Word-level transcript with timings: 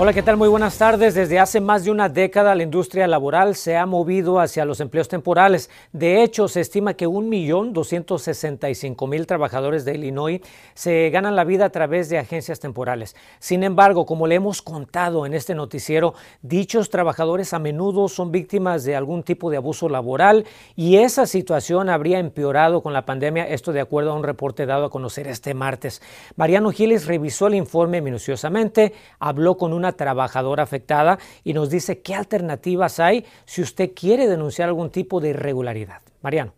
Hola, 0.00 0.12
¿qué 0.12 0.22
tal? 0.22 0.36
Muy 0.36 0.48
buenas 0.48 0.78
tardes. 0.78 1.16
Desde 1.16 1.40
hace 1.40 1.60
más 1.60 1.82
de 1.82 1.90
una 1.90 2.08
década 2.08 2.54
la 2.54 2.62
industria 2.62 3.08
laboral 3.08 3.56
se 3.56 3.76
ha 3.76 3.84
movido 3.84 4.38
hacia 4.38 4.64
los 4.64 4.78
empleos 4.78 5.08
temporales. 5.08 5.70
De 5.92 6.22
hecho, 6.22 6.46
se 6.46 6.60
estima 6.60 6.94
que 6.94 7.08
1.265.000 7.08 9.26
trabajadores 9.26 9.84
de 9.84 9.96
Illinois 9.96 10.40
se 10.74 11.10
ganan 11.10 11.34
la 11.34 11.42
vida 11.42 11.64
a 11.64 11.70
través 11.70 12.08
de 12.08 12.18
agencias 12.18 12.60
temporales. 12.60 13.16
Sin 13.40 13.64
embargo, 13.64 14.06
como 14.06 14.28
le 14.28 14.36
hemos 14.36 14.62
contado 14.62 15.26
en 15.26 15.34
este 15.34 15.56
noticiero, 15.56 16.14
dichos 16.42 16.90
trabajadores 16.90 17.52
a 17.52 17.58
menudo 17.58 18.06
son 18.06 18.30
víctimas 18.30 18.84
de 18.84 18.94
algún 18.94 19.24
tipo 19.24 19.50
de 19.50 19.56
abuso 19.56 19.88
laboral 19.88 20.46
y 20.76 20.98
esa 20.98 21.26
situación 21.26 21.90
habría 21.90 22.20
empeorado 22.20 22.84
con 22.84 22.92
la 22.92 23.04
pandemia, 23.04 23.48
esto 23.48 23.72
de 23.72 23.80
acuerdo 23.80 24.12
a 24.12 24.14
un 24.14 24.22
reporte 24.22 24.64
dado 24.64 24.84
a 24.84 24.90
conocer 24.90 25.26
este 25.26 25.54
martes. 25.54 26.00
Mariano 26.36 26.70
Giles 26.70 27.06
revisó 27.06 27.48
el 27.48 27.56
informe 27.56 28.00
minuciosamente, 28.00 28.92
habló 29.18 29.56
con 29.56 29.72
una 29.72 29.87
trabajadora 29.92 30.62
afectada 30.62 31.18
y 31.44 31.54
nos 31.54 31.70
dice 31.70 32.00
qué 32.02 32.14
alternativas 32.14 33.00
hay 33.00 33.24
si 33.44 33.62
usted 33.62 33.92
quiere 33.94 34.28
denunciar 34.28 34.68
algún 34.68 34.90
tipo 34.90 35.20
de 35.20 35.30
irregularidad. 35.30 36.02
Mariano. 36.22 36.54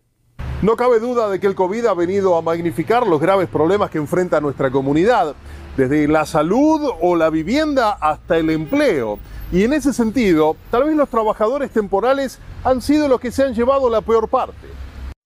No 0.61 0.77
cabe 0.77 0.99
duda 0.99 1.27
de 1.27 1.39
que 1.39 1.47
el 1.47 1.55
COVID 1.55 1.87
ha 1.87 1.95
venido 1.95 2.35
a 2.35 2.41
magnificar 2.43 3.07
los 3.07 3.19
graves 3.19 3.49
problemas 3.49 3.89
que 3.89 3.97
enfrenta 3.97 4.39
nuestra 4.39 4.69
comunidad, 4.69 5.33
desde 5.75 6.07
la 6.07 6.25
salud 6.27 6.91
o 7.01 7.15
la 7.15 7.31
vivienda 7.31 7.97
hasta 7.99 8.37
el 8.37 8.51
empleo. 8.51 9.17
Y 9.51 9.63
en 9.63 9.73
ese 9.73 9.91
sentido, 9.91 10.55
tal 10.69 10.83
vez 10.83 10.95
los 10.95 11.09
trabajadores 11.09 11.71
temporales 11.71 12.37
han 12.63 12.79
sido 12.81 13.07
los 13.07 13.19
que 13.19 13.31
se 13.31 13.43
han 13.43 13.55
llevado 13.55 13.89
la 13.89 14.01
peor 14.01 14.29
parte. 14.29 14.67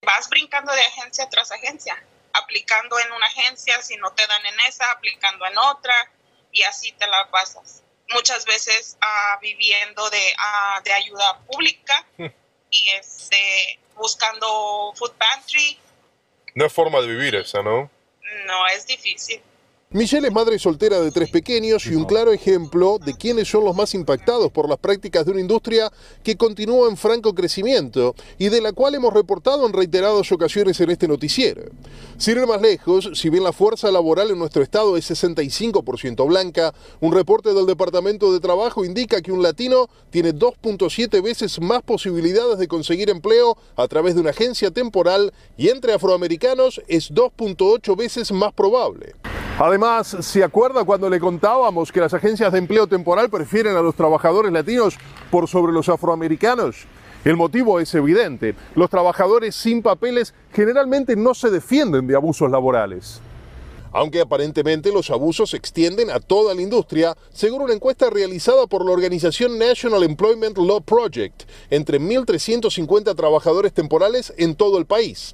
Vas 0.06 0.30
brincando 0.30 0.72
de 0.72 0.82
agencia 0.82 1.28
tras 1.30 1.52
agencia, 1.52 2.02
aplicando 2.32 2.98
en 3.00 3.12
una 3.12 3.26
agencia, 3.26 3.82
si 3.82 3.98
no 3.98 4.12
te 4.12 4.26
dan 4.28 4.46
en 4.46 4.60
esa, 4.70 4.90
aplicando 4.92 5.46
en 5.48 5.58
otra, 5.58 5.94
y 6.54 6.62
así 6.62 6.94
te 6.94 7.08
la 7.08 7.30
pasas 7.30 7.85
muchas 8.10 8.46
veces 8.46 8.98
uh, 9.02 9.40
viviendo 9.42 10.10
de, 10.10 10.34
uh, 10.38 10.84
de, 10.84 10.94
ayuda 10.94 11.40
pública 11.48 12.06
y 12.18 12.90
este, 12.90 13.80
buscando 13.96 14.94
food 14.96 15.14
pantry. 15.14 15.80
No 16.54 16.66
es 16.66 16.74
forma 16.74 17.02
de 17.02 17.08
vivir 17.08 17.36
esa, 17.36 17.62
¿no? 17.62 17.90
No, 18.46 18.68
es 18.68 18.86
difícil. 18.88 19.42
Michelle 19.96 20.28
es 20.28 20.34
madre 20.34 20.60
soltera 20.60 21.00
de 21.00 21.10
tres 21.10 21.30
pequeños 21.32 21.86
y 21.86 21.96
un 21.96 22.04
claro 22.04 22.34
ejemplo 22.34 23.00
de 23.00 23.14
quiénes 23.14 23.48
son 23.48 23.64
los 23.64 23.74
más 23.74 23.94
impactados 23.94 24.52
por 24.52 24.68
las 24.68 24.78
prácticas 24.78 25.24
de 25.26 25.32
una 25.32 25.40
industria 25.40 25.90
que 26.22 26.36
continúa 26.36 26.90
en 26.90 26.98
franco 26.98 27.34
crecimiento 27.34 28.14
y 28.38 28.50
de 28.50 28.60
la 28.60 28.74
cual 28.74 28.96
hemos 28.96 29.14
reportado 29.14 29.66
en 29.66 29.72
reiteradas 29.72 30.30
ocasiones 30.34 30.82
en 30.82 30.90
este 30.90 31.08
noticiero. 31.08 31.62
Sin 32.18 32.38
ir 32.38 32.46
más 32.46 32.62
lejos, 32.62 33.10
si 33.14 33.30
bien 33.30 33.46
la 33.46 33.54
fuerza 33.54 33.90
laboral 33.90 34.32
en 34.32 34.38
nuestro 34.38 34.64
estado 34.64 34.98
es 34.98 35.10
65% 35.10 36.28
blanca, 36.28 36.74
un 37.00 37.14
reporte 37.14 37.54
del 37.54 37.66
Departamento 37.66 38.34
de 38.34 38.42
Trabajo 38.42 38.84
indica 38.84 39.22
que 39.22 39.32
un 39.32 39.42
latino 39.42 39.88
tiene 40.10 40.36
2.7 40.36 41.24
veces 41.24 41.62
más 41.62 41.82
posibilidades 41.84 42.60
de 42.60 42.68
conseguir 42.68 43.10
empleo 43.10 43.58
a 43.78 43.88
través 43.88 44.16
de 44.16 44.20
una 44.20 44.32
agencia 44.32 44.72
temporal 44.72 45.32
y 45.56 45.70
entre 45.70 45.94
afroamericanos 45.94 46.82
es 46.90 47.14
2.8 47.14 47.96
veces 47.96 48.34
más 48.34 48.52
probable. 48.52 49.14
Además, 49.58 50.18
¿se 50.20 50.44
acuerda 50.44 50.84
cuando 50.84 51.10
le 51.10 51.18
contábamos 51.18 51.90
que 51.90 52.02
las 52.02 52.14
agencias 52.14 52.52
de 52.52 52.58
empleo 52.58 52.88
temporal 52.88 53.30
prefieren 53.30 53.78
a 53.78 53.82
los 53.82 53.96
trabajadores 53.96 54.52
latinos 54.52 54.98
por 55.32 55.48
sobre 55.48 55.72
los 55.72 55.88
afroamericanos? 55.88 56.86
El 57.24 57.38
motivo 57.38 57.80
es 57.80 57.96
evidente. 57.96 58.54
Los 58.76 58.90
trabajadores 58.90 59.56
sin 59.56 59.82
papeles 59.82 60.34
generalmente 60.52 61.16
no 61.16 61.34
se 61.34 61.50
defienden 61.50 62.06
de 62.06 62.18
abusos 62.18 62.52
laborales. 62.52 63.22
Aunque 63.94 64.20
aparentemente 64.20 64.92
los 64.92 65.10
abusos 65.10 65.52
se 65.52 65.58
extienden 65.58 66.10
a 66.10 66.20
toda 66.20 66.54
la 66.54 66.62
industria, 66.62 67.16
según 67.32 67.62
una 67.62 67.74
encuesta 67.74 68.10
realizada 68.10 68.68
por 68.68 68.84
la 68.84 68.92
organización 68.92 69.58
National 69.58 70.04
Employment 70.04 70.58
Law 70.58 70.82
Project, 70.82 71.44
entre 71.70 72.02
1.350 72.02 73.16
trabajadores 73.16 73.72
temporales 73.72 74.34
en 74.36 74.54
todo 74.56 74.78
el 74.80 74.86
país. 74.86 75.34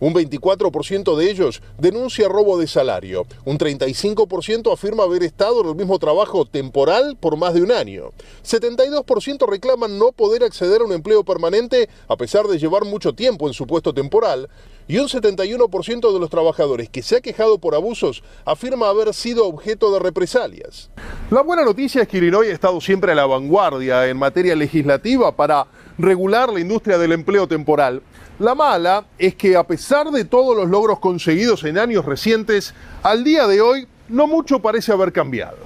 Un 0.00 0.14
24% 0.14 1.14
de 1.14 1.30
ellos 1.30 1.62
denuncia 1.78 2.26
robo 2.28 2.58
de 2.58 2.66
salario. 2.66 3.26
Un 3.44 3.58
35% 3.58 4.72
afirma 4.72 5.04
haber 5.04 5.22
estado 5.22 5.60
en 5.60 5.68
el 5.68 5.74
mismo 5.74 5.98
trabajo 5.98 6.46
temporal 6.46 7.18
por 7.20 7.36
más 7.36 7.52
de 7.52 7.62
un 7.62 7.70
año. 7.70 8.12
72% 8.42 9.46
reclaman 9.46 9.98
no 9.98 10.12
poder 10.12 10.42
acceder 10.42 10.80
a 10.80 10.84
un 10.84 10.92
empleo 10.92 11.22
permanente 11.22 11.90
a 12.08 12.16
pesar 12.16 12.46
de 12.46 12.58
llevar 12.58 12.84
mucho 12.86 13.12
tiempo 13.14 13.46
en 13.46 13.52
su 13.52 13.66
puesto 13.66 13.92
temporal. 13.92 14.48
Y 14.90 14.98
un 14.98 15.06
71% 15.06 16.12
de 16.12 16.18
los 16.18 16.30
trabajadores 16.30 16.88
que 16.88 17.04
se 17.04 17.14
ha 17.18 17.20
quejado 17.20 17.60
por 17.60 17.76
abusos 17.76 18.24
afirma 18.44 18.88
haber 18.88 19.14
sido 19.14 19.46
objeto 19.46 19.92
de 19.92 20.00
represalias. 20.00 20.90
La 21.30 21.42
buena 21.42 21.62
noticia 21.62 22.02
es 22.02 22.08
que 22.08 22.16
Illinois 22.16 22.48
ha 22.48 22.52
estado 22.52 22.80
siempre 22.80 23.12
a 23.12 23.14
la 23.14 23.24
vanguardia 23.24 24.08
en 24.08 24.18
materia 24.18 24.56
legislativa 24.56 25.36
para 25.36 25.68
regular 25.96 26.48
la 26.48 26.58
industria 26.58 26.98
del 26.98 27.12
empleo 27.12 27.46
temporal. 27.46 28.02
La 28.40 28.56
mala 28.56 29.06
es 29.16 29.36
que 29.36 29.56
a 29.56 29.62
pesar 29.62 30.10
de 30.10 30.24
todos 30.24 30.56
los 30.56 30.68
logros 30.68 30.98
conseguidos 30.98 31.62
en 31.62 31.78
años 31.78 32.04
recientes, 32.04 32.74
al 33.04 33.22
día 33.22 33.46
de 33.46 33.60
hoy 33.60 33.86
no 34.08 34.26
mucho 34.26 34.58
parece 34.58 34.90
haber 34.90 35.12
cambiado. 35.12 35.58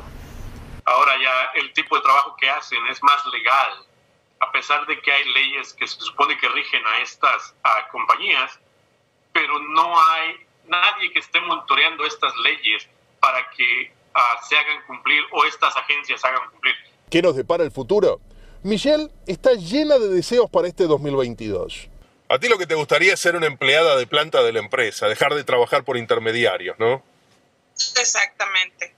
Ahora 0.85 1.13
ya 1.17 1.63
el 1.63 1.73
tipo 1.73 1.97
de 1.97 2.03
trabajo 2.03 2.37
que 2.39 2.51
hacen 2.51 2.87
es 2.91 3.03
más 3.03 3.25
legal, 3.33 3.87
a 4.41 4.53
pesar 4.53 4.87
de 4.87 5.01
que 5.01 5.11
hay 5.11 5.33
leyes 5.33 5.73
que 5.73 5.89
se 5.89 5.99
supone 5.99 6.37
que 6.37 6.47
rigen 6.51 6.83
a 6.87 7.01
estas 7.01 7.55
compañías, 7.91 8.61
pero 9.35 9.59
no 9.59 10.01
hay 10.01 10.37
nadie 10.67 11.13
que 11.13 11.19
esté 11.19 11.41
monitoreando 11.41 12.07
estas 12.07 12.33
leyes 12.37 12.89
para 13.21 13.51
que 13.51 13.93
ah, 14.15 14.41
se 14.49 14.57
hagan 14.57 14.83
cumplir 14.87 15.23
o 15.33 15.45
estas 15.45 15.77
agencias 15.77 16.25
hagan 16.25 16.49
cumplir. 16.51 16.75
¿Qué 17.11 17.21
nos 17.21 17.37
depara 17.37 17.65
el 17.65 17.71
futuro? 17.71 18.21
Michelle 18.63 19.11
está 19.27 19.53
llena 19.55 19.99
de 19.99 20.09
deseos 20.09 20.49
para 20.49 20.69
este 20.69 20.85
2022. 20.85 21.91
A 22.31 22.39
ti 22.39 22.49
lo 22.49 22.57
que 22.57 22.67
te 22.67 22.75
gustaría 22.75 23.13
es 23.13 23.21
ser 23.21 23.37
una 23.37 23.47
empleada 23.47 23.97
de 23.97 24.07
planta 24.07 24.43
de 24.43 24.53
la 24.53 24.61
empresa, 24.61 25.09
dejar 25.09 25.35
de 25.35 25.45
trabajar 25.45 25.85
por 25.85 25.99
intermediarios, 25.99 26.79
¿no? 26.79 27.05
Exactamente. 28.01 28.95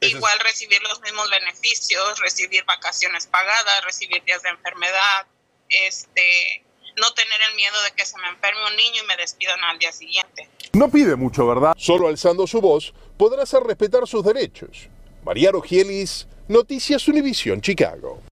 Igual 0.00 0.38
recibir 0.40 0.82
los 0.82 1.00
mismos 1.02 1.28
beneficios, 1.28 2.18
recibir 2.20 2.64
vacaciones 2.64 3.26
pagadas, 3.26 3.84
recibir 3.84 4.24
días 4.24 4.42
de 4.42 4.48
enfermedad, 4.48 5.26
este, 5.68 6.64
no 7.00 7.12
tener 7.14 7.40
el 7.48 7.56
miedo 7.56 7.74
de 7.84 7.92
que 7.96 8.06
se 8.06 8.16
me 8.18 8.28
enferme 8.28 8.60
un 8.68 8.76
niño 8.76 9.02
y 9.02 9.06
me 9.06 9.16
despidan 9.16 9.58
al 9.64 9.78
día 9.78 9.92
siguiente. 9.92 10.48
No 10.72 10.90
pide 10.90 11.16
mucho, 11.16 11.46
¿verdad? 11.46 11.74
Solo 11.76 12.08
alzando 12.08 12.46
su 12.46 12.60
voz 12.60 12.94
podrá 13.16 13.42
hacer 13.42 13.62
respetar 13.62 14.06
sus 14.06 14.24
derechos. 14.24 14.88
María 15.24 15.50
Rogielis, 15.50 16.26
Noticias 16.48 17.08
Univisión, 17.08 17.60
Chicago. 17.60 18.22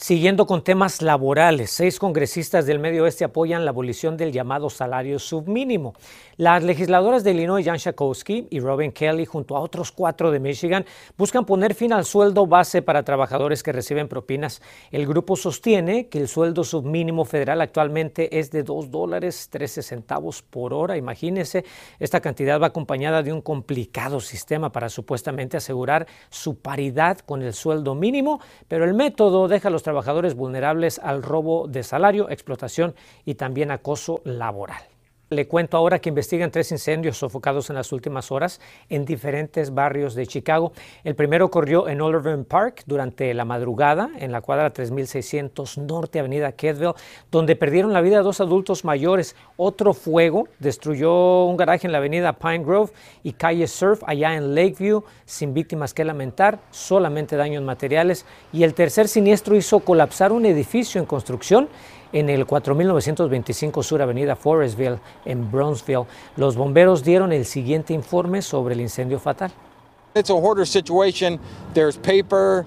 Siguiendo 0.00 0.46
con 0.46 0.62
temas 0.62 1.02
laborales, 1.02 1.72
seis 1.72 1.98
congresistas 1.98 2.66
del 2.66 2.78
Medio 2.78 3.02
Oeste 3.02 3.24
apoyan 3.24 3.64
la 3.64 3.72
abolición 3.72 4.16
del 4.16 4.30
llamado 4.30 4.70
salario 4.70 5.18
submínimo. 5.18 5.92
Las 6.36 6.62
legisladoras 6.62 7.24
de 7.24 7.32
Illinois, 7.32 7.64
Jan 7.64 7.80
Schakowsky 7.80 8.46
y 8.48 8.60
Robin 8.60 8.92
Kelly, 8.92 9.26
junto 9.26 9.56
a 9.56 9.60
otros 9.60 9.90
cuatro 9.90 10.30
de 10.30 10.38
Michigan, 10.38 10.86
buscan 11.16 11.44
poner 11.44 11.74
fin 11.74 11.92
al 11.92 12.04
sueldo 12.04 12.46
base 12.46 12.80
para 12.80 13.02
trabajadores 13.02 13.64
que 13.64 13.72
reciben 13.72 14.06
propinas. 14.06 14.62
El 14.92 15.04
grupo 15.04 15.34
sostiene 15.34 16.06
que 16.06 16.20
el 16.20 16.28
sueldo 16.28 16.62
submínimo 16.62 17.24
federal 17.24 17.60
actualmente 17.60 18.38
es 18.38 18.52
de 18.52 18.62
2 18.62 18.92
dólares 18.92 19.48
13 19.50 19.82
centavos 19.82 20.42
por 20.42 20.74
hora. 20.74 20.96
Imagínense, 20.96 21.64
esta 21.98 22.20
cantidad 22.20 22.60
va 22.60 22.68
acompañada 22.68 23.24
de 23.24 23.32
un 23.32 23.42
complicado 23.42 24.20
sistema 24.20 24.70
para 24.70 24.90
supuestamente 24.90 25.56
asegurar 25.56 26.06
su 26.30 26.60
paridad 26.60 27.18
con 27.18 27.42
el 27.42 27.52
sueldo 27.52 27.96
mínimo, 27.96 28.40
pero 28.68 28.84
el 28.84 28.94
método 28.94 29.48
deja 29.48 29.66
a 29.66 29.72
los 29.72 29.87
trabajadores 29.88 30.34
vulnerables 30.34 30.98
al 30.98 31.22
robo 31.22 31.66
de 31.66 31.82
salario, 31.82 32.28
explotación 32.28 32.94
y 33.24 33.36
también 33.36 33.70
acoso 33.70 34.20
laboral. 34.24 34.97
Le 35.30 35.46
cuento 35.46 35.76
ahora 35.76 35.98
que 35.98 36.08
investigan 36.08 36.50
tres 36.50 36.72
incendios 36.72 37.18
sofocados 37.18 37.68
en 37.68 37.76
las 37.76 37.92
últimas 37.92 38.32
horas 38.32 38.62
en 38.88 39.04
diferentes 39.04 39.74
barrios 39.74 40.14
de 40.14 40.26
Chicago. 40.26 40.72
El 41.04 41.16
primero 41.16 41.44
ocurrió 41.44 41.86
en 41.86 42.00
Oliver 42.00 42.42
Park 42.46 42.84
durante 42.86 43.34
la 43.34 43.44
madrugada, 43.44 44.08
en 44.18 44.32
la 44.32 44.40
cuadra 44.40 44.72
3600 44.72 45.76
Norte 45.76 46.18
Avenida 46.18 46.52
Kedville, 46.52 46.94
donde 47.30 47.56
perdieron 47.56 47.92
la 47.92 48.00
vida 48.00 48.22
dos 48.22 48.40
adultos 48.40 48.86
mayores. 48.86 49.36
Otro 49.58 49.92
fuego 49.92 50.48
destruyó 50.60 51.44
un 51.44 51.58
garaje 51.58 51.86
en 51.86 51.92
la 51.92 51.98
avenida 51.98 52.32
Pine 52.32 52.64
Grove 52.64 52.90
y 53.22 53.34
calle 53.34 53.66
Surf 53.66 54.02
allá 54.06 54.34
en 54.34 54.54
Lakeview, 54.54 55.04
sin 55.26 55.52
víctimas 55.52 55.92
que 55.92 56.06
lamentar, 56.06 56.58
solamente 56.70 57.36
daños 57.36 57.62
materiales. 57.62 58.24
Y 58.50 58.62
el 58.62 58.72
tercer 58.72 59.08
siniestro 59.08 59.56
hizo 59.56 59.80
colapsar 59.80 60.32
un 60.32 60.46
edificio 60.46 60.98
en 60.98 61.06
construcción 61.06 61.68
en 62.12 62.28
el 62.28 62.46
4925 62.46 63.82
Sur 63.82 64.02
Avenida 64.02 64.36
Forestville, 64.36 64.98
en 65.24 65.50
Brownsville. 65.50 66.06
Los 66.36 66.56
bomberos 66.56 67.04
dieron 67.04 67.32
el 67.32 67.44
siguiente 67.44 67.92
informe 67.92 68.42
sobre 68.42 68.74
el 68.74 68.80
incendio 68.80 69.18
fatal. 69.18 69.52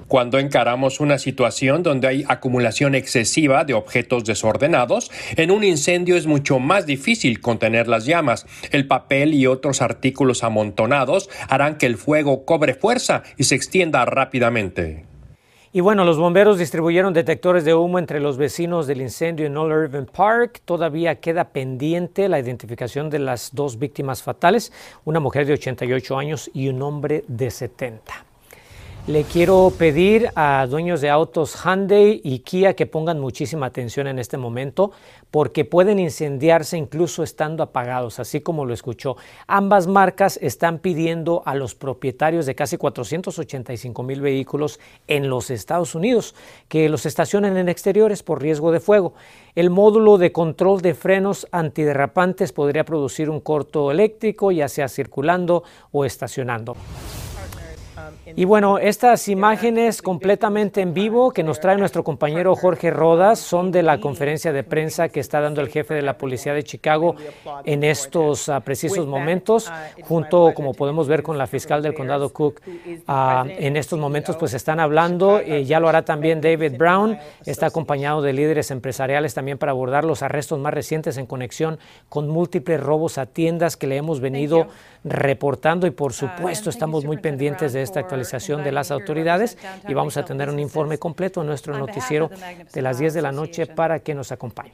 Cuando 0.08 0.40
encaramos 0.40 1.00
una 1.00 1.18
situación 1.18 1.84
donde 1.84 2.08
hay 2.08 2.24
acumulación 2.28 2.96
excesiva 2.96 3.66
de 3.66 3.74
objetos 3.74 4.24
desordenados, 4.24 5.12
en 5.36 5.52
un 5.52 5.64
incendio 5.64 6.16
es 6.16 6.28
mucho 6.28 6.60
más 6.60 6.86
difícil 6.86 7.42
contener 7.42 7.88
las 7.88 8.06
llamas. 8.06 8.46
El 8.72 8.88
papel 8.88 9.34
y 9.34 9.48
otros 9.48 9.82
artículos 9.82 10.44
amontonados 10.44 11.30
harán 11.50 11.78
que 11.78 11.88
el 11.88 11.98
fuego 11.98 12.46
cobre 12.46 12.74
fuerza 12.74 13.24
y 13.38 13.44
se 13.44 13.56
extienda 13.56 14.06
rápidamente. 14.06 15.11
Y 15.74 15.80
bueno, 15.80 16.04
los 16.04 16.18
bomberos 16.18 16.58
distribuyeron 16.58 17.14
detectores 17.14 17.64
de 17.64 17.74
humo 17.74 17.98
entre 17.98 18.20
los 18.20 18.36
vecinos 18.36 18.88
del 18.88 19.00
incendio 19.00 19.46
en 19.46 19.56
Old 19.56 19.86
Irving 19.86 20.06
Park. 20.06 20.62
Todavía 20.66 21.22
queda 21.22 21.46
pendiente 21.46 22.28
la 22.28 22.42
identificación 22.42 23.10
de 23.10 23.20
las 23.20 23.56
dos 23.56 23.80
víctimas 23.80 24.22
fatales, 24.22 24.74
una 25.06 25.22
mujer 25.22 25.46
de 25.46 25.54
88 25.54 26.18
años 26.18 26.52
y 26.54 26.68
un 26.68 26.82
hombre 26.82 27.24
de 27.30 27.50
70. 27.50 28.31
Le 29.08 29.24
quiero 29.24 29.74
pedir 29.80 30.30
a 30.36 30.68
dueños 30.68 31.02
de 31.02 31.10
autos 31.10 31.56
Hyundai 31.56 32.22
y 32.24 32.40
Kia 32.40 32.76
que 32.76 32.86
pongan 32.86 33.20
muchísima 33.20 33.66
atención 33.66 34.06
en 34.06 34.20
este 34.20 34.38
momento 34.38 34.92
porque 35.32 35.66
pueden 35.66 35.98
incendiarse 35.98 36.78
incluso 36.78 37.24
estando 37.24 37.64
apagados, 37.64 38.20
así 38.20 38.42
como 38.42 38.64
lo 38.64 38.76
escuchó. 38.76 39.18
Ambas 39.48 39.88
marcas 39.88 40.38
están 40.40 40.78
pidiendo 40.78 41.42
a 41.48 41.56
los 41.56 41.74
propietarios 41.74 42.46
de 42.46 42.54
casi 42.54 42.78
485 42.78 44.04
mil 44.04 44.22
vehículos 44.22 44.80
en 45.08 45.30
los 45.30 45.50
Estados 45.50 45.96
Unidos 45.96 46.36
que 46.68 46.88
los 46.88 47.08
estacionen 47.08 47.58
en 47.58 47.70
exteriores 47.70 48.22
por 48.22 48.40
riesgo 48.40 48.72
de 48.72 48.80
fuego. 48.80 49.16
El 49.56 49.72
módulo 49.72 50.20
de 50.20 50.32
control 50.32 50.82
de 50.82 50.94
frenos 50.94 51.48
antiderrapantes 51.52 52.54
podría 52.54 52.86
producir 52.86 53.32
un 53.32 53.40
corto 53.40 53.90
eléctrico, 53.90 54.52
ya 54.52 54.70
sea 54.70 54.88
circulando 54.88 55.64
o 55.92 56.06
estacionando. 56.06 56.76
Y 58.36 58.46
bueno, 58.46 58.78
estas 58.78 59.28
imágenes 59.28 60.02
completamente 60.02 60.82
en 60.82 60.94
vivo 60.94 61.32
que 61.32 61.44
nos 61.44 61.60
trae 61.60 61.78
nuestro 61.78 62.04
compañero 62.04 62.56
Jorge 62.56 62.92
Rodas 62.92 63.40
son 63.40 63.72
de 63.72 63.84
la 63.84 64.00
conferencia 64.00 64.54
de 64.54 64.64
prensa 64.64 65.10
que 65.10 65.20
está 65.20 65.42
dando 65.42 65.62
el 65.62 65.70
jefe 65.70 65.94
de 65.94 66.02
la 66.02 66.18
policía 66.18 66.54
de 66.54 66.64
Chicago 66.64 67.16
en 67.66 67.84
estos 67.84 68.48
uh, 68.48 68.62
precisos 68.62 69.06
momentos, 69.08 69.72
junto, 70.04 70.54
como 70.54 70.74
podemos 70.74 71.08
ver, 71.08 71.24
con 71.24 71.38
la 71.38 71.48
fiscal 71.48 71.82
del 71.82 71.94
condado 71.94 72.32
Cook. 72.32 72.62
Uh, 73.08 73.48
en 73.48 73.78
estos 73.78 74.00
momentos, 74.00 74.38
pues 74.38 74.54
están 74.54 74.80
hablando, 74.80 75.40
eh, 75.40 75.66
ya 75.66 75.80
lo 75.80 75.90
hará 75.90 76.04
también 76.04 76.42
David 76.42 76.78
Brown, 76.78 77.18
está 77.46 77.68
acompañado 77.68 78.22
de 78.22 78.34
líderes 78.34 78.72
empresariales 78.72 79.34
también 79.34 79.58
para 79.58 79.72
abordar 79.72 80.06
los 80.06 80.22
arrestos 80.22 80.60
más 80.60 80.74
recientes 80.74 81.18
en 81.18 81.26
conexión 81.26 81.80
con 82.10 82.30
múltiples 82.30 82.82
robos 82.82 83.18
a 83.18 83.26
tiendas 83.26 83.78
que 83.78 83.88
le 83.88 83.98
hemos 83.98 84.20
venido 84.20 84.68
reportando 85.04 85.88
y 85.88 85.92
por 85.92 86.14
supuesto 86.14 86.70
estamos 86.70 87.06
muy 87.06 87.18
pendientes 87.18 87.74
de 87.74 87.82
esta 87.82 88.06
de 88.64 88.72
las 88.72 88.92
autoridades 88.92 89.58
y 89.88 89.94
vamos 89.94 90.18
a 90.18 90.26
tener 90.26 90.50
un 90.50 90.60
informe 90.60 90.98
completo 90.98 91.42
en 91.42 91.48
nuestro 91.48 91.78
noticiero 91.78 92.30
de 92.74 92.82
las 92.82 92.98
10 92.98 93.14
de 93.14 93.22
la 93.22 93.32
noche 93.32 93.66
para 93.68 94.00
que 94.00 94.14
nos 94.14 94.32
acompañe. 94.32 94.74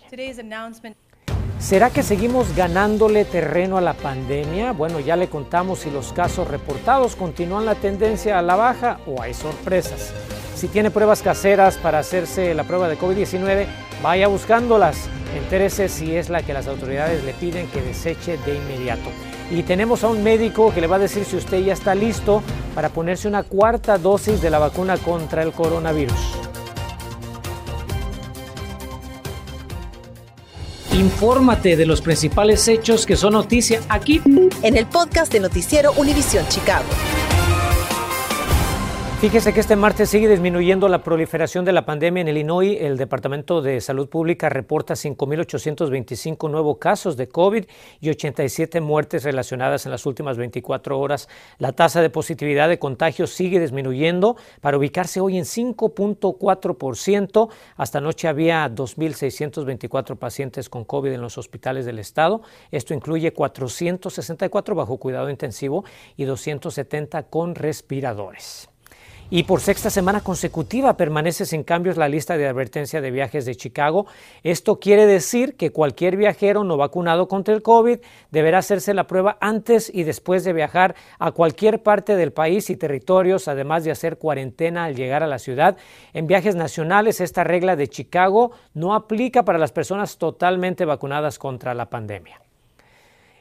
¿Será 1.60 1.90
que 1.90 2.04
seguimos 2.04 2.56
ganándole 2.56 3.26
terreno 3.26 3.78
a 3.78 3.82
la 3.82 3.94
pandemia? 3.94 4.74
Bueno, 4.74 5.00
ya 5.00 5.16
le 5.16 5.28
contamos 5.28 5.80
si 5.80 5.90
los 5.90 6.14
casos 6.14 6.48
reportados 6.48 7.16
continúan 7.16 7.66
la 7.66 7.74
tendencia 7.74 8.38
a 8.38 8.44
la 8.44 8.56
baja 8.56 9.00
o 9.08 9.22
hay 9.22 9.34
sorpresas. 9.34 10.14
Si 10.56 10.68
tiene 10.68 10.92
pruebas 10.92 11.24
caseras 11.24 11.78
para 11.78 12.00
hacerse 12.00 12.54
la 12.54 12.64
prueba 12.64 12.88
de 12.88 12.98
COVID-19, 12.98 13.66
vaya 14.04 14.28
buscándolas. 14.28 15.10
Entérese 15.36 15.90
si 15.90 16.16
es 16.16 16.30
la 16.30 16.44
que 16.44 16.54
las 16.54 16.68
autoridades 16.68 17.24
le 17.24 17.34
piden 17.34 17.68
que 17.68 17.82
deseche 17.82 18.38
de 18.38 18.56
inmediato. 18.56 19.10
Y 19.50 19.64
tenemos 19.64 20.04
a 20.04 20.10
un 20.10 20.24
médico 20.24 20.74
que 20.74 20.82
le 20.82 20.88
va 20.88 20.98
a 20.98 21.00
decir 21.00 21.26
si 21.26 21.38
usted 21.38 21.60
ya 21.60 21.74
está 21.74 21.96
listo 21.96 22.44
para 22.78 22.90
ponerse 22.90 23.28
una 23.28 23.42
cuarta 23.42 23.98
dosis 23.98 24.40
de 24.40 24.52
la 24.52 24.60
vacuna 24.60 24.98
contra 24.98 25.42
el 25.42 25.52
coronavirus. 25.52 26.14
Infórmate 30.94 31.76
de 31.76 31.88
los 31.88 32.02
principales 32.02 32.68
hechos 32.68 33.08
que 33.08 33.16
son 33.16 33.34
noticia 33.34 33.82
aquí 33.90 34.22
en 34.62 34.78
el 34.78 34.86
podcast 34.86 35.34
de 35.34 35.40
Noticiero 35.40 35.92
Univisión 35.94 36.48
Chicago. 36.50 36.86
Fíjese 39.20 39.52
que 39.52 39.62
este 39.62 39.76
martes 39.76 40.12
sigue 40.12 40.30
disminuyendo 40.30 40.88
la 40.88 41.02
proliferación 41.02 41.66
de 41.66 41.72
la 41.72 41.88
pandemia 41.88 42.22
en 42.22 42.28
Illinois. 42.28 42.78
El 42.80 42.98
Departamento 42.98 43.64
de 43.64 43.82
Salud 43.82 44.10
Pública 44.10 44.48
reporta 44.48 44.94
5.825 44.94 46.52
nuevos 46.52 46.78
casos 46.78 47.18
de 47.18 47.28
COVID 47.28 47.66
y 48.00 48.10
87 48.12 48.80
muertes 48.80 49.24
relacionadas 49.24 49.88
en 49.88 49.92
las 49.92 50.06
últimas 50.06 50.38
24 50.38 51.00
horas. 51.00 51.30
La 51.58 51.72
tasa 51.72 52.04
de 52.04 52.12
positividad 52.12 52.70
de 52.70 52.78
contagios 52.78 53.32
sigue 53.32 53.60
disminuyendo 53.60 54.38
para 54.62 54.78
ubicarse 54.78 55.20
hoy 55.20 55.40
en 55.40 55.46
5.4%. 55.46 57.50
Hasta 57.76 57.98
anoche 57.98 58.28
había 58.28 58.70
2.624 58.70 60.16
pacientes 60.16 60.70
con 60.70 60.86
COVID 60.86 61.12
en 61.12 61.22
los 61.22 61.40
hospitales 61.40 61.88
del 61.88 61.98
estado. 61.98 62.44
Esto 62.70 62.94
incluye 62.94 63.34
464 63.34 64.76
bajo 64.76 64.98
cuidado 64.98 65.32
intensivo 65.32 65.86
y 66.16 66.26
270 66.26 67.24
con 67.24 67.56
respiradores. 67.56 68.70
Y 69.30 69.44
por 69.44 69.60
sexta 69.60 69.90
semana 69.90 70.22
consecutiva 70.22 70.96
permanece 70.96 71.46
sin 71.46 71.66
cambios 71.66 71.98
la 71.98 72.08
lista 72.08 72.38
de 72.38 72.48
advertencia 72.48 73.02
de 73.02 73.12
viajes 73.12 73.46
de 73.46 73.58
Chicago. 73.58 74.06
Esto 74.42 74.80
quiere 74.80 75.06
decir 75.06 75.58
que 75.58 75.72
cualquier 75.72 76.16
viajero 76.16 76.64
no 76.64 76.78
vacunado 76.78 77.28
contra 77.28 77.54
el 77.54 77.62
COVID 77.62 78.00
deberá 78.32 78.60
hacerse 78.60 78.94
la 78.94 79.06
prueba 79.06 79.38
antes 79.42 79.92
y 79.94 80.04
después 80.04 80.46
de 80.46 80.54
viajar 80.54 80.96
a 81.20 81.32
cualquier 81.34 81.84
parte 81.84 82.16
del 82.16 82.32
país 82.32 82.70
y 82.70 82.78
territorios, 82.78 83.50
además 83.50 83.84
de 83.84 83.92
hacer 83.92 84.18
cuarentena 84.18 84.86
al 84.86 84.96
llegar 84.96 85.24
a 85.24 85.28
la 85.28 85.40
ciudad. 85.40 85.76
En 86.14 86.26
viajes 86.26 86.56
nacionales, 86.56 87.20
esta 87.20 87.44
regla 87.44 87.76
de 87.76 87.90
Chicago 87.90 88.52
no 88.74 88.96
aplica 88.96 89.44
para 89.44 89.60
las 89.60 89.74
personas 89.74 90.18
totalmente 90.18 90.86
vacunadas 90.86 91.38
contra 91.38 91.74
la 91.74 91.90
pandemia. 91.90 92.47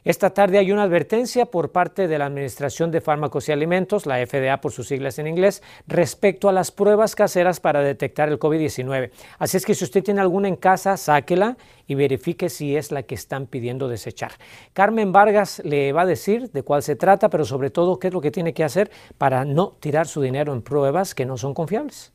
Esta 0.07 0.29
tarde 0.29 0.57
hay 0.57 0.71
una 0.71 0.83
advertencia 0.83 1.47
por 1.47 1.73
parte 1.73 2.07
de 2.07 2.17
la 2.17 2.27
Administración 2.27 2.91
de 2.91 3.01
Fármacos 3.01 3.49
y 3.49 3.51
Alimentos, 3.51 4.05
la 4.05 4.25
FDA 4.25 4.61
por 4.61 4.71
sus 4.71 4.87
siglas 4.87 5.19
en 5.19 5.27
inglés, 5.27 5.61
respecto 5.85 6.47
a 6.47 6.53
las 6.53 6.71
pruebas 6.71 7.13
caseras 7.13 7.59
para 7.59 7.81
detectar 7.81 8.29
el 8.29 8.39
COVID-19. 8.39 9.11
Así 9.37 9.57
es 9.57 9.65
que 9.65 9.75
si 9.75 9.83
usted 9.83 10.01
tiene 10.01 10.21
alguna 10.21 10.47
en 10.47 10.55
casa, 10.55 10.95
sáquela 10.95 11.57
y 11.87 11.95
verifique 11.95 12.47
si 12.47 12.77
es 12.77 12.93
la 12.93 13.03
que 13.03 13.15
están 13.15 13.47
pidiendo 13.47 13.89
desechar. 13.89 14.31
Carmen 14.71 15.11
Vargas 15.11 15.61
le 15.65 15.91
va 15.91 16.03
a 16.03 16.05
decir 16.05 16.51
de 16.51 16.63
cuál 16.63 16.83
se 16.83 16.95
trata, 16.95 17.29
pero 17.29 17.43
sobre 17.43 17.69
todo 17.69 17.99
qué 17.99 18.07
es 18.07 18.13
lo 18.13 18.21
que 18.21 18.31
tiene 18.31 18.53
que 18.53 18.63
hacer 18.63 18.89
para 19.17 19.43
no 19.43 19.75
tirar 19.81 20.07
su 20.07 20.21
dinero 20.21 20.53
en 20.53 20.61
pruebas 20.61 21.15
que 21.15 21.25
no 21.25 21.35
son 21.35 21.53
confiables. 21.53 22.13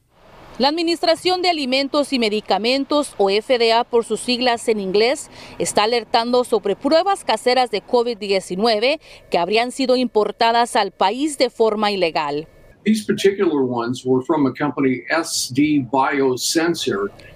La 0.63 0.69
Administración 0.69 1.43
de 1.43 1.49
Alimentos 1.49 2.13
y 2.13 2.21
Medicamentos, 2.21 3.17
o 3.19 3.29
FDA 3.31 3.83
por 3.83 4.05
sus 4.05 4.21
siglas 4.21 4.69
en 4.69 4.79
inglés, 4.79 5.29
está 5.59 5.83
alertando 5.83 6.45
sobre 6.45 6.77
pruebas 6.77 7.25
caseras 7.25 7.73
de 7.73 7.83
COVID-19 7.83 9.01
que 9.29 9.39
habrían 9.39 9.73
sido 9.73 9.97
importadas 9.97 10.77
al 10.77 10.93
país 10.93 11.37
de 11.37 11.51
forma 11.51 11.91
ilegal. 11.91 12.47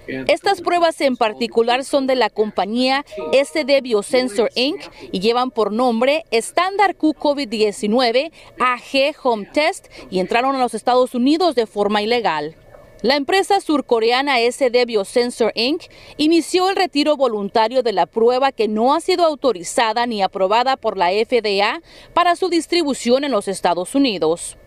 Estas 0.07 0.61
pruebas 0.61 1.01
en 1.01 1.17
particular 1.17 1.83
son 1.83 2.07
de 2.07 2.15
la 2.15 2.29
compañía 2.29 3.03
SD 3.33 3.81
Biosensor 3.81 4.51
Inc. 4.55 4.83
y 5.11 5.19
llevan 5.19 5.51
por 5.51 5.73
nombre 5.73 6.23
Standard 6.31 6.95
Q 6.95 7.13
COVID-19 7.19 8.31
AG 8.57 9.15
Home 9.23 9.49
Test 9.53 9.87
y 10.09 10.19
entraron 10.19 10.55
a 10.55 10.59
los 10.59 10.73
Estados 10.73 11.13
Unidos 11.13 11.55
de 11.55 11.65
forma 11.65 12.01
ilegal. 12.01 12.55
La 13.03 13.15
empresa 13.15 13.61
surcoreana 13.61 14.39
SD 14.39 14.85
Biosensor 14.87 15.51
Inc. 15.53 15.83
inició 16.17 16.71
el 16.71 16.75
retiro 16.75 17.15
voluntario 17.15 17.83
de 17.83 17.93
la 17.93 18.07
prueba 18.07 18.51
que 18.51 18.67
no 18.67 18.95
ha 18.95 19.01
sido 19.01 19.23
autorizada 19.23 20.07
ni 20.07 20.23
aprobada 20.23 20.77
por 20.77 20.97
la 20.97 21.09
FDA 21.09 21.81
para 22.15 22.35
su 22.35 22.49
distribución 22.49 23.23
en 23.23 23.31
los 23.31 23.47
Estados 23.47 23.93
Unidos. 23.93 24.57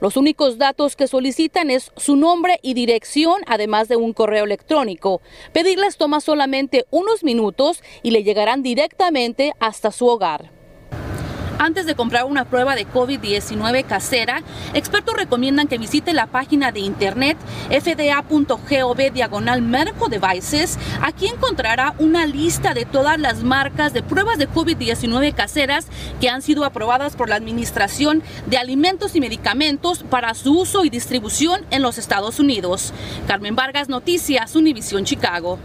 Los 0.00 0.16
únicos 0.16 0.56
datos 0.58 0.96
que 0.96 1.06
solicitan 1.06 1.70
es 1.70 1.92
su 1.96 2.16
nombre 2.16 2.58
y 2.62 2.74
dirección, 2.74 3.42
además 3.46 3.88
de 3.88 3.96
un 3.96 4.12
correo 4.12 4.44
electrónico. 4.44 5.22
Pedirles 5.52 5.96
toma 5.96 6.20
solamente 6.20 6.86
unos 6.90 7.24
minutos 7.24 7.82
y 8.02 8.12
le 8.12 8.22
llegarán 8.22 8.62
directamente 8.62 9.54
hasta 9.60 9.92
su 9.92 10.06
hogar. 10.06 10.57
Antes 11.58 11.86
de 11.86 11.96
comprar 11.96 12.24
una 12.24 12.44
prueba 12.44 12.76
de 12.76 12.86
COVID-19 12.86 13.84
casera, 13.84 14.42
expertos 14.74 15.16
recomiendan 15.16 15.66
que 15.66 15.76
visite 15.76 16.12
la 16.12 16.28
página 16.28 16.70
de 16.70 16.78
internet 16.78 17.36
fda.gov 17.68 19.12
diagonal 19.12 19.62
medical 19.62 20.08
devices. 20.08 20.78
Aquí 21.02 21.26
encontrará 21.26 21.94
una 21.98 22.26
lista 22.26 22.74
de 22.74 22.84
todas 22.84 23.18
las 23.18 23.42
marcas 23.42 23.92
de 23.92 24.04
pruebas 24.04 24.38
de 24.38 24.48
COVID-19 24.48 25.34
caseras 25.34 25.88
que 26.20 26.28
han 26.28 26.42
sido 26.42 26.64
aprobadas 26.64 27.16
por 27.16 27.28
la 27.28 27.34
Administración 27.34 28.22
de 28.46 28.56
Alimentos 28.56 29.16
y 29.16 29.20
Medicamentos 29.20 30.04
para 30.04 30.34
su 30.34 30.60
uso 30.60 30.84
y 30.84 30.90
distribución 30.90 31.62
en 31.70 31.82
los 31.82 31.98
Estados 31.98 32.38
Unidos. 32.38 32.92
Carmen 33.26 33.56
Vargas, 33.56 33.88
Noticias, 33.88 34.54
Univisión 34.54 35.04
Chicago. 35.04 35.58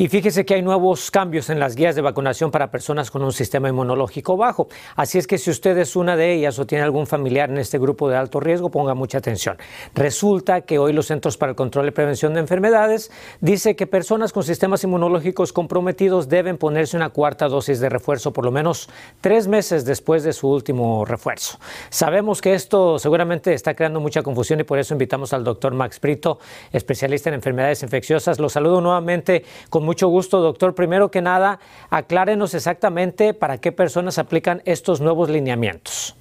Y 0.00 0.06
fíjese 0.06 0.46
que 0.46 0.54
hay 0.54 0.62
nuevos 0.62 1.10
cambios 1.10 1.50
en 1.50 1.58
las 1.58 1.74
guías 1.74 1.96
de 1.96 2.02
vacunación 2.02 2.52
para 2.52 2.70
personas 2.70 3.10
con 3.10 3.24
un 3.24 3.32
sistema 3.32 3.68
inmunológico 3.68 4.36
bajo. 4.36 4.68
Así 4.94 5.18
es 5.18 5.26
que 5.26 5.38
si 5.38 5.50
usted 5.50 5.76
es 5.76 5.96
una 5.96 6.14
de 6.14 6.34
ellas 6.34 6.56
o 6.60 6.66
tiene 6.66 6.84
algún 6.84 7.08
familiar 7.08 7.50
en 7.50 7.58
este 7.58 7.80
grupo 7.80 8.08
de 8.08 8.16
alto 8.16 8.38
riesgo, 8.38 8.70
ponga 8.70 8.94
mucha 8.94 9.18
atención. 9.18 9.56
Resulta 9.96 10.60
que 10.60 10.78
hoy 10.78 10.92
los 10.92 11.06
Centros 11.06 11.36
para 11.36 11.50
el 11.50 11.56
Control 11.56 11.88
y 11.88 11.90
Prevención 11.90 12.32
de 12.32 12.38
Enfermedades 12.38 13.10
dice 13.40 13.74
que 13.74 13.88
personas 13.88 14.32
con 14.32 14.44
sistemas 14.44 14.84
inmunológicos 14.84 15.52
comprometidos 15.52 16.28
deben 16.28 16.58
ponerse 16.58 16.96
una 16.96 17.08
cuarta 17.08 17.48
dosis 17.48 17.80
de 17.80 17.88
refuerzo 17.88 18.32
por 18.32 18.44
lo 18.44 18.52
menos 18.52 18.88
tres 19.20 19.48
meses 19.48 19.84
después 19.84 20.22
de 20.22 20.32
su 20.32 20.48
último 20.48 21.06
refuerzo. 21.06 21.58
Sabemos 21.90 22.40
que 22.40 22.54
esto 22.54 23.00
seguramente 23.00 23.52
está 23.52 23.74
creando 23.74 23.98
mucha 23.98 24.22
confusión 24.22 24.60
y 24.60 24.62
por 24.62 24.78
eso 24.78 24.94
invitamos 24.94 25.32
al 25.32 25.42
doctor 25.42 25.74
Max 25.74 26.00
Brito, 26.00 26.38
especialista 26.72 27.30
en 27.30 27.34
enfermedades 27.34 27.82
infecciosas. 27.82 28.38
Lo 28.38 28.48
saludo 28.48 28.80
nuevamente 28.80 29.44
con 29.68 29.87
mucho 29.88 30.08
gusto, 30.08 30.42
doctor. 30.42 30.74
Primero 30.74 31.10
que 31.10 31.22
nada, 31.22 31.60
aclárenos 31.88 32.52
exactamente 32.52 33.32
para 33.32 33.56
qué 33.56 33.72
personas 33.72 34.18
aplican 34.18 34.60
estos 34.66 35.00
nuevos 35.00 35.30
lineamientos. 35.30 36.14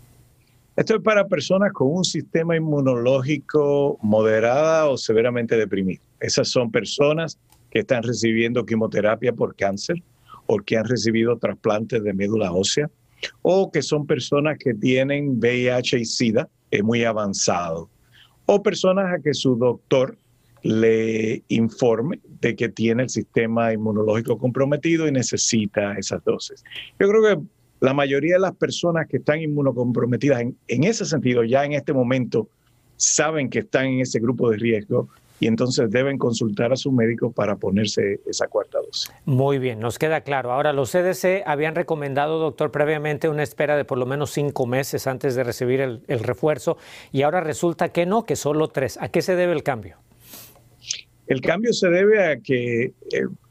Esto 0.78 0.96
es 0.96 1.02
para 1.02 1.28
personas 1.28 1.74
con 1.74 1.90
un 1.92 2.06
sistema 2.06 2.56
inmunológico 2.56 3.98
moderada 4.02 4.88
o 4.88 4.96
severamente 4.96 5.58
deprimido. 5.58 6.02
Esas 6.22 6.48
son 6.48 6.72
personas 6.72 7.38
que 7.70 7.80
están 7.80 8.04
recibiendo 8.04 8.66
quimioterapia 8.66 9.34
por 9.34 9.54
cáncer 9.54 9.98
o 10.46 10.60
que 10.60 10.78
han 10.78 10.86
recibido 10.86 11.38
trasplantes 11.38 12.02
de 12.02 12.14
médula 12.14 12.54
ósea 12.54 12.90
o 13.42 13.70
que 13.70 13.82
son 13.82 14.08
personas 14.08 14.58
que 14.60 14.76
tienen 14.76 15.40
VIH 15.40 16.00
y 16.00 16.06
SIDA 16.06 16.48
es 16.72 16.84
muy 16.84 17.04
avanzado 17.04 17.90
o 18.46 18.64
personas 18.64 19.14
a 19.14 19.22
que 19.22 19.34
su 19.34 19.58
doctor 19.58 20.18
le 20.64 21.44
informe 21.48 22.20
de 22.42 22.56
que 22.56 22.70
tiene 22.70 23.04
el 23.04 23.10
sistema 23.10 23.74
inmunológico 23.74 24.38
comprometido 24.38 25.08
y 25.08 25.12
necesita 25.12 25.94
esas 25.94 26.24
dosis. 26.24 26.64
Yo 27.00 27.08
creo 27.08 27.22
que 27.24 27.42
la 27.80 27.94
mayoría 27.94 28.36
de 28.36 28.40
las 28.40 28.56
personas 28.56 29.08
que 29.08 29.18
están 29.18 29.42
inmunocomprometidas 29.42 30.42
en, 30.42 30.84
ese 30.84 31.06
sentido 31.06 31.44
ya 31.44 31.66
en 31.66 31.74
este 31.74 31.94
momento 31.94 32.48
saben 32.96 33.50
que 33.50 33.60
están 33.60 33.86
en 33.86 34.02
ese 34.02 34.20
grupo 34.20 34.50
de 34.50 34.58
riesgo 34.58 35.08
y 35.40 35.46
entonces 35.46 35.92
deben 35.92 36.18
consultar 36.18 36.74
a 36.74 36.76
su 36.76 36.92
médico 36.92 37.32
para 37.32 37.58
ponerse 37.58 38.20
esa 38.26 38.48
cuarta 38.48 38.80
dosis. 38.80 39.12
Muy 39.26 39.60
bien, 39.60 39.80
nos 39.80 40.00
queda 40.00 40.22
claro. 40.22 40.52
Ahora, 40.52 40.74
los 40.74 40.92
CDC 40.92 41.44
habían 41.46 41.76
recomendado, 41.76 42.40
doctor, 42.40 42.72
previamente 42.72 43.30
una 43.30 43.44
espera 43.44 43.78
de 43.78 43.86
por 43.86 44.00
lo 44.00 44.08
menos 44.08 44.32
cinco 44.32 44.66
meses 44.66 45.06
antes 45.06 45.36
de 45.36 45.44
recibir 45.44 45.80
el 45.82 46.20
refuerzo 46.22 46.78
y 47.12 47.22
ahora 47.22 47.42
resulta 47.42 47.90
que 47.90 48.08
no, 48.08 48.26
que 48.26 48.36
solo 48.36 48.70
tres. 48.70 48.98
¿A 49.00 49.10
qué 49.10 49.22
se 49.22 49.36
debe 49.36 49.54
el 49.54 49.62
cambio? 49.62 49.98
El 51.28 51.42
cambio 51.42 51.74
se 51.74 51.90
debe 51.90 52.24
a 52.24 52.40
que, 52.40 52.84
eh, 52.84 52.94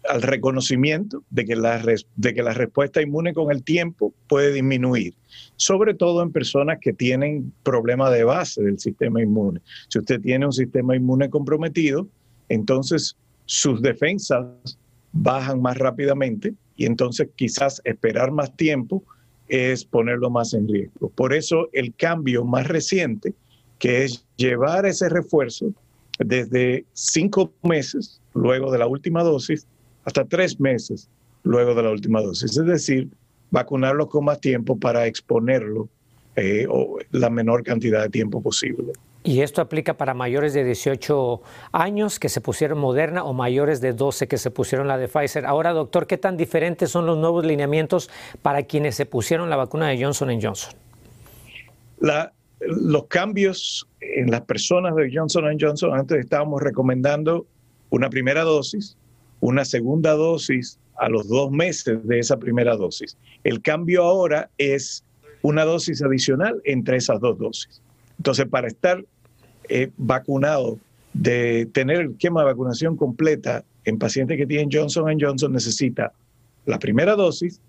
al 0.08 0.22
reconocimiento 0.22 1.22
de 1.30 1.44
que, 1.44 1.56
la 1.56 1.82
de 2.16 2.34
que 2.34 2.42
la 2.42 2.54
respuesta 2.54 3.02
inmune 3.02 3.34
con 3.34 3.50
el 3.50 3.62
tiempo 3.62 4.14
puede 4.28 4.52
disminuir, 4.52 5.14
sobre 5.56 5.94
todo 5.94 6.22
en 6.22 6.32
personas 6.32 6.78
que 6.80 6.92
tienen 6.92 7.52
problemas 7.62 8.12
de 8.12 8.24
base 8.24 8.62
del 8.62 8.78
sistema 8.78 9.22
inmune. 9.22 9.60
Si 9.88 9.98
usted 9.98 10.20
tiene 10.20 10.46
un 10.46 10.52
sistema 10.52 10.96
inmune 10.96 11.28
comprometido, 11.28 12.08
entonces 12.48 13.16
sus 13.44 13.82
defensas 13.82 14.46
bajan 15.12 15.60
más 15.60 15.76
rápidamente 15.76 16.54
y 16.76 16.86
entonces 16.86 17.28
quizás 17.36 17.80
esperar 17.84 18.30
más 18.32 18.56
tiempo 18.56 19.02
es 19.48 19.84
ponerlo 19.84 20.30
más 20.30 20.54
en 20.54 20.68
riesgo. 20.68 21.10
Por 21.10 21.32
eso 21.32 21.68
el 21.72 21.94
cambio 21.94 22.44
más 22.44 22.66
reciente, 22.66 23.34
que 23.78 24.04
es 24.04 24.24
llevar 24.36 24.86
ese 24.86 25.08
refuerzo 25.08 25.72
desde 26.18 26.84
cinco 26.92 27.52
meses 27.62 28.20
luego 28.34 28.70
de 28.70 28.78
la 28.78 28.86
última 28.86 29.22
dosis 29.22 29.66
hasta 30.04 30.24
tres 30.24 30.60
meses 30.60 31.08
luego 31.42 31.74
de 31.74 31.82
la 31.82 31.90
última 31.90 32.20
dosis. 32.20 32.56
Es 32.56 32.66
decir, 32.66 33.08
vacunarlo 33.50 34.08
con 34.08 34.24
más 34.24 34.40
tiempo 34.40 34.78
para 34.78 35.06
exponerlo 35.06 35.88
eh, 36.34 36.66
o 36.68 36.98
la 37.12 37.30
menor 37.30 37.62
cantidad 37.62 38.02
de 38.02 38.10
tiempo 38.10 38.42
posible. 38.42 38.92
¿Y 39.26 39.40
esto 39.40 39.60
aplica 39.60 39.94
para 39.94 40.14
mayores 40.14 40.54
de 40.54 40.62
18 40.62 41.42
años 41.72 42.20
que 42.20 42.28
se 42.28 42.40
pusieron 42.40 42.78
Moderna 42.78 43.24
o 43.24 43.32
mayores 43.32 43.80
de 43.80 43.92
12 43.92 44.28
que 44.28 44.38
se 44.38 44.52
pusieron 44.52 44.86
la 44.86 44.98
de 44.98 45.08
Pfizer? 45.08 45.46
Ahora, 45.46 45.72
doctor, 45.72 46.06
¿qué 46.06 46.16
tan 46.16 46.36
diferentes 46.36 46.92
son 46.92 47.06
los 47.06 47.18
nuevos 47.18 47.44
lineamientos 47.44 48.08
para 48.42 48.62
quienes 48.62 48.94
se 48.94 49.04
pusieron 49.04 49.50
la 49.50 49.56
vacuna 49.56 49.88
de 49.88 50.00
Johnson 50.00 50.28
Johnson? 50.40 50.74
La, 51.98 52.32
los 52.60 53.06
cambios 53.06 53.86
en 54.00 54.30
las 54.30 54.42
personas 54.42 54.94
de 54.96 55.10
Johnson 55.12 55.44
Johnson, 55.60 55.94
antes 55.94 56.18
estábamos 56.18 56.62
recomendando 56.62 57.46
una 57.90 58.08
primera 58.08 58.42
dosis, 58.42 58.96
una 59.40 59.64
segunda 59.64 60.12
dosis 60.12 60.78
a 60.96 61.08
los 61.08 61.28
dos 61.28 61.50
meses 61.50 62.06
de 62.06 62.18
esa 62.18 62.38
primera 62.38 62.76
dosis. 62.76 63.16
El 63.44 63.60
cambio 63.60 64.02
ahora 64.04 64.50
es 64.58 65.04
una 65.42 65.64
dosis 65.64 66.02
adicional 66.02 66.60
entre 66.64 66.96
esas 66.96 67.20
dos 67.20 67.38
dosis. 67.38 67.82
Entonces, 68.16 68.46
para 68.46 68.68
estar 68.68 69.04
eh, 69.68 69.90
vacunado, 69.96 70.78
de 71.12 71.66
tener 71.72 72.00
el 72.00 72.10
esquema 72.10 72.40
de 72.40 72.46
vacunación 72.46 72.96
completa 72.96 73.64
en 73.84 73.98
pacientes 73.98 74.36
que 74.36 74.46
tienen 74.46 74.68
Johnson 74.70 75.18
Johnson, 75.18 75.52
necesita 75.52 76.12
la 76.66 76.78
primera 76.78 77.14
dosis, 77.14 77.60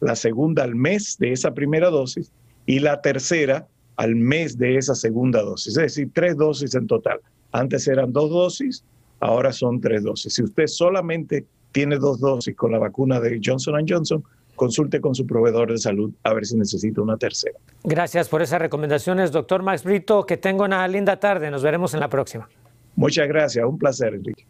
la 0.00 0.16
segunda 0.16 0.64
al 0.64 0.74
mes 0.74 1.16
de 1.18 1.32
esa 1.32 1.54
primera 1.54 1.90
dosis 1.90 2.32
y 2.66 2.80
la 2.80 3.00
tercera 3.02 3.68
al 3.96 4.14
mes 4.14 4.58
de 4.58 4.76
esa 4.76 4.94
segunda 4.94 5.42
dosis, 5.42 5.76
es 5.76 5.82
decir, 5.82 6.10
tres 6.12 6.36
dosis 6.36 6.74
en 6.74 6.86
total. 6.86 7.20
Antes 7.52 7.88
eran 7.88 8.12
dos 8.12 8.30
dosis, 8.30 8.84
ahora 9.20 9.52
son 9.52 9.80
tres 9.80 10.02
dosis. 10.02 10.34
Si 10.34 10.42
usted 10.42 10.66
solamente 10.66 11.44
tiene 11.72 11.96
dos 11.96 12.20
dosis 12.20 12.54
con 12.56 12.72
la 12.72 12.78
vacuna 12.78 13.20
de 13.20 13.40
Johnson 13.42 13.84
Johnson, 13.88 14.24
consulte 14.56 15.00
con 15.00 15.14
su 15.14 15.26
proveedor 15.26 15.70
de 15.70 15.78
salud 15.78 16.10
a 16.22 16.34
ver 16.34 16.46
si 16.46 16.56
necesita 16.56 17.02
una 17.02 17.16
tercera. 17.16 17.58
Gracias 17.84 18.28
por 18.28 18.42
esas 18.42 18.60
recomendaciones, 18.60 19.30
doctor 19.30 19.62
Max 19.62 19.84
Brito. 19.84 20.24
Que 20.24 20.36
tenga 20.36 20.64
una 20.64 20.88
linda 20.88 21.20
tarde. 21.20 21.50
Nos 21.50 21.62
veremos 21.62 21.94
en 21.94 22.00
la 22.00 22.08
próxima. 22.08 22.48
Muchas 22.96 23.28
gracias. 23.28 23.64
Un 23.64 23.78
placer, 23.78 24.14
Enrique. 24.14 24.46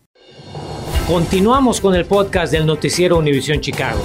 Continuamos 1.08 1.80
con 1.80 1.94
el 1.94 2.04
podcast 2.04 2.52
del 2.52 2.64
noticiero 2.66 3.18
Univisión 3.18 3.60
Chicago. 3.60 4.00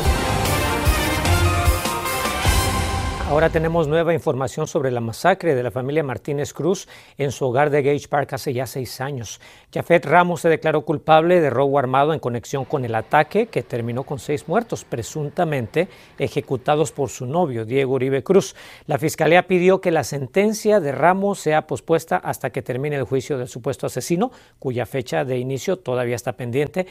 Ahora 3.32 3.50
tenemos 3.50 3.88
nueva 3.88 4.14
información 4.14 4.68
sobre 4.68 4.92
la 4.92 5.00
masacre 5.00 5.56
de 5.56 5.64
la 5.64 5.72
familia 5.72 6.04
Martínez 6.04 6.52
Cruz 6.52 6.90
en 7.18 7.32
su 7.32 7.46
hogar 7.46 7.70
de 7.70 7.82
Gage 7.82 8.10
Park 8.10 8.34
hace 8.34 8.52
ya 8.52 8.68
seis 8.68 9.00
años. 9.00 9.40
Jafet 9.74 10.06
Ramos 10.06 10.42
se 10.42 10.50
declaró 10.50 10.82
culpable 10.82 11.40
de 11.40 11.50
robo 11.50 11.80
armado 11.80 12.12
en 12.14 12.20
conexión 12.20 12.66
con 12.66 12.84
el 12.84 12.94
ataque 12.94 13.48
que 13.48 13.64
terminó 13.64 14.04
con 14.04 14.20
seis 14.20 14.50
muertos, 14.50 14.84
presuntamente 14.84 15.88
ejecutados 16.20 16.92
por 16.92 17.08
su 17.08 17.26
novio, 17.26 17.64
Diego 17.64 17.94
Uribe 17.94 18.22
Cruz. 18.22 18.54
La 18.86 18.98
fiscalía 18.98 19.48
pidió 19.48 19.80
que 19.80 19.92
la 19.92 20.04
sentencia 20.04 20.82
de 20.82 20.92
Ramos 20.92 21.40
sea 21.40 21.68
pospuesta 21.68 22.18
hasta 22.18 22.50
que 22.50 22.62
termine 22.62 22.98
el 22.98 23.06
juicio 23.06 23.38
del 23.38 23.48
supuesto 23.48 23.88
asesino, 23.88 24.34
cuya 24.60 24.86
fecha 24.86 25.24
de 25.24 25.38
inicio 25.38 25.78
todavía 25.78 26.18
está 26.18 26.34
pendiente. 26.34 26.86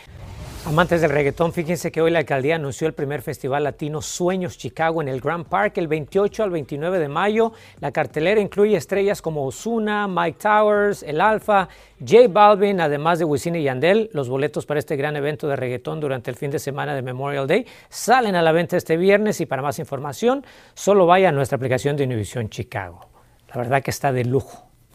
Amantes 0.66 1.00
del 1.00 1.10
reggaetón, 1.10 1.54
fíjense 1.54 1.90
que 1.90 2.02
hoy 2.02 2.10
la 2.10 2.18
alcaldía 2.18 2.56
anunció 2.56 2.86
el 2.86 2.92
primer 2.92 3.22
festival 3.22 3.64
latino 3.64 4.02
Sueños 4.02 4.58
Chicago 4.58 5.00
en 5.00 5.08
el 5.08 5.22
Grand 5.22 5.46
Park 5.46 5.78
el 5.78 5.88
28 6.30 6.42
al 6.44 6.50
29 6.50 6.98
de 6.98 7.08
mayo. 7.08 7.52
La 7.80 7.90
cartelera 7.90 8.40
incluye 8.40 8.76
estrellas 8.76 9.20
como 9.20 9.44
Osuna, 9.44 10.06
Mike 10.06 10.38
Towers, 10.40 11.02
El 11.02 11.20
Alfa, 11.20 11.68
J 11.98 12.28
Balvin, 12.28 12.80
además 12.80 13.18
de 13.18 13.24
Wisin 13.24 13.56
y 13.56 13.64
Yandel. 13.64 14.10
Los 14.12 14.28
boletos 14.28 14.64
para 14.64 14.78
este 14.78 14.96
gran 14.96 15.16
evento 15.16 15.48
de 15.48 15.56
reggaetón 15.56 16.00
durante 16.00 16.30
el 16.30 16.36
fin 16.36 16.50
de 16.50 16.58
semana 16.58 16.94
de 16.94 17.02
Memorial 17.02 17.46
Day 17.46 17.66
salen 17.88 18.36
a 18.36 18.42
la 18.42 18.52
venta 18.52 18.76
este 18.76 18.96
viernes 18.96 19.40
y 19.40 19.46
para 19.46 19.62
más 19.62 19.78
información 19.78 20.44
solo 20.74 21.06
vaya 21.06 21.30
a 21.30 21.32
nuestra 21.32 21.56
aplicación 21.56 21.96
de 21.96 22.04
Univision 22.04 22.48
Chicago. 22.48 23.08
La 23.48 23.56
verdad 23.56 23.82
que 23.82 23.90
está 23.90 24.12
de 24.12 24.24
lujo. 24.24 24.69